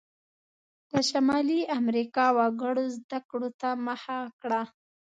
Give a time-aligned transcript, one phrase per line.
[0.91, 4.61] د شمالي امریکا وګړو زده کړو ته مخه کړه.